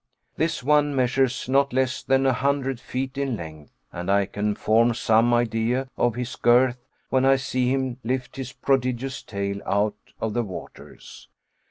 [0.35, 4.95] This one measures not less than a hundred feet in length, and I can form
[4.95, 10.33] some idea of his girth when I see him lift his prodigious tail out of
[10.33, 11.27] the waters.